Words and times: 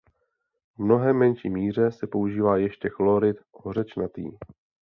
V 0.77 0.83
mnohem 0.83 1.17
menší 1.17 1.49
míře 1.49 1.91
se 1.91 2.07
používá 2.07 2.57
ještě 2.57 2.89
chlorid 2.89 3.37
hořečnatý. 3.53 4.25